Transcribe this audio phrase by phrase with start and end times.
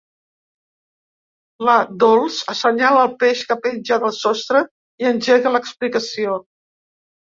[1.67, 4.67] La Dols assenyala el peix que penja del sostre
[5.05, 6.45] i engega l'explicació.